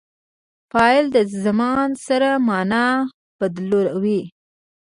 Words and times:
فعل 0.71 1.05
د 1.15 1.17
زمان 1.43 1.89
سره 2.07 2.29
مانا 2.47 2.87
بدلوي. 3.39 4.21